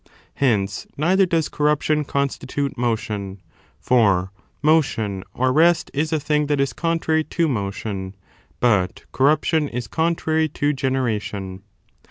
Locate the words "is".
5.93-6.11, 6.59-6.73, 9.69-9.87